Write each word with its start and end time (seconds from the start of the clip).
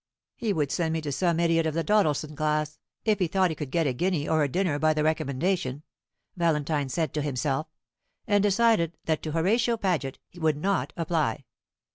"He 0.35 0.51
would 0.51 0.71
send 0.71 0.93
me 0.93 1.01
to 1.01 1.11
some 1.11 1.39
idiot 1.39 1.67
of 1.67 1.75
the 1.75 1.83
Doddleson 1.83 2.35
class, 2.35 2.79
if 3.05 3.19
he 3.19 3.27
thought 3.27 3.51
he 3.51 3.55
could 3.55 3.69
get 3.69 3.85
a 3.85 3.93
guinea 3.93 4.27
or 4.27 4.41
a 4.43 4.47
dinner 4.49 4.79
by 4.79 4.95
the 4.95 5.03
recommendation," 5.03 5.83
Valentine 6.35 6.89
said 6.89 7.13
to 7.13 7.21
himself, 7.21 7.67
and 8.25 8.41
decided 8.41 8.97
that 9.05 9.21
to 9.21 9.33
Horatio 9.33 9.77
Paget 9.77 10.17
he 10.27 10.39
would 10.39 10.57
not 10.57 10.91
apply. 10.97 11.45